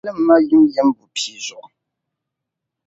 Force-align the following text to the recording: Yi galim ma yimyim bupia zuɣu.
Yi 0.03 0.05
galim 0.07 0.19
ma 0.27 0.35
yimyim 0.47 0.87
bupia 0.97 1.37
zuɣu. 1.45 1.67